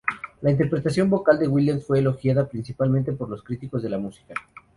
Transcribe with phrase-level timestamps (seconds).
[0.41, 4.33] La interpretación vocal de Williams fue elogiada principalmente por los críticos de música.